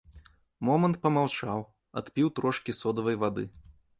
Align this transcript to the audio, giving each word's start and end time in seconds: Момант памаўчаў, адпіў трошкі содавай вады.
Момант 0.69 0.95
памаўчаў, 1.03 1.59
адпіў 2.03 2.27
трошкі 2.39 2.77
содавай 2.81 3.21
вады. 3.27 3.43